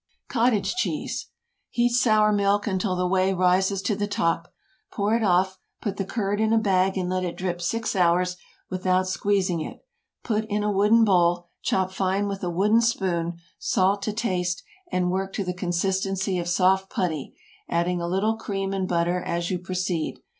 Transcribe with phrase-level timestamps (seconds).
[0.29, 1.27] COTTAGE CHEESE.
[1.69, 4.51] Heat sour milk until the whey rises to the top.
[4.91, 8.35] Pour it off, put the curd in a bag and let it drip six hours,
[8.67, 9.85] without squeezing it.
[10.23, 15.11] Put in a wooden bowl, chop fine with a wooden spoon, salt to taste, and
[15.11, 17.35] work to the consistency of soft putty,
[17.69, 20.17] adding a little cream and butter as you proceed.